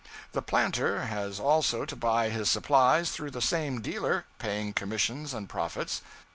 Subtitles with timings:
[0.31, 5.47] The planter has also to buy his supplies through the same dealer, paying commissions and
[5.47, 6.01] profits.